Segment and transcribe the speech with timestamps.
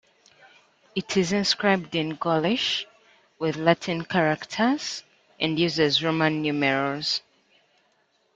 [0.95, 2.87] It is inscribed in Gaulish
[3.37, 5.03] with Latin characters
[5.39, 7.21] and uses Roman numerals.